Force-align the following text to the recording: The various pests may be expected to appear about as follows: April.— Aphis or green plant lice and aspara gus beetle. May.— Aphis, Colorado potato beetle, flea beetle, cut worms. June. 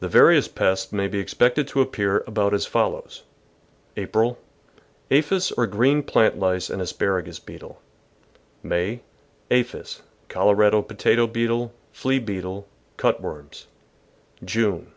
The 0.00 0.08
various 0.08 0.48
pests 0.48 0.90
may 0.92 1.06
be 1.06 1.20
expected 1.20 1.68
to 1.68 1.80
appear 1.80 2.24
about 2.26 2.52
as 2.52 2.66
follows: 2.66 3.22
April.— 3.96 4.36
Aphis 5.12 5.52
or 5.52 5.68
green 5.68 6.02
plant 6.02 6.36
lice 6.36 6.68
and 6.68 6.82
aspara 6.82 7.24
gus 7.24 7.38
beetle. 7.38 7.80
May.— 8.64 9.02
Aphis, 9.52 10.02
Colorado 10.28 10.82
potato 10.82 11.28
beetle, 11.28 11.72
flea 11.92 12.18
beetle, 12.18 12.66
cut 12.96 13.20
worms. 13.20 13.68
June. 14.44 14.90